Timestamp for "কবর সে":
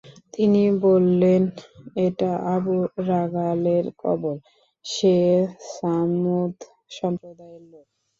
4.01-5.15